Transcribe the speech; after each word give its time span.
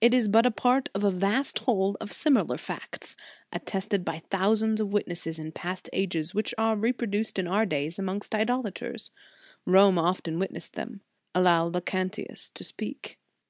It 0.00 0.14
is 0.14 0.28
but 0.28 0.46
a 0.46 0.50
part 0.50 0.88
of 0.94 1.04
a 1.04 1.10
vast 1.10 1.58
whole 1.58 1.98
of 2.00 2.10
similar 2.14 2.56
facts, 2.56 3.14
attested 3.52 4.02
by 4.02 4.20
thousands 4.30 4.80
of 4.80 4.94
witnesses 4.94 5.38
in 5.38 5.52
past 5.52 5.90
ages, 5.92 6.34
which 6.34 6.54
are 6.56 6.74
repro 6.74 7.10
duced 7.10 7.38
in 7.38 7.46
our 7.46 7.66
days 7.66 7.98
amongst 7.98 8.34
idolaters. 8.34 9.10
Rome 9.66 9.98
often 9.98 10.38
witnessed 10.38 10.72
them. 10.72 11.02
Allow 11.34 11.68
Lactantius 11.68 12.50
to 12.54 12.64
speak. 12.64 13.18